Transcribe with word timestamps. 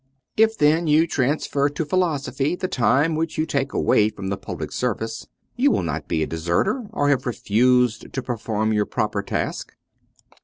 If 0.35 0.57
then 0.57 0.87
you 0.87 1.05
transfer 1.05 1.69
to 1.69 1.85
philosophy 1.85 2.55
the 2.55 2.67
time 2.67 3.13
which 3.13 3.37
you 3.37 3.45
take 3.45 3.71
away 3.71 4.09
from 4.09 4.29
the 4.29 4.35
public 4.35 4.71
service, 4.71 5.27
you 5.55 5.69
will 5.69 5.83
not 5.83 6.07
be 6.07 6.23
a 6.23 6.25
deserter 6.25 6.87
or 6.91 7.09
have 7.09 7.27
refused 7.27 8.11
to 8.11 8.23
perform 8.23 8.73
your 8.73 8.87
proper 8.87 9.21
task. 9.21 9.75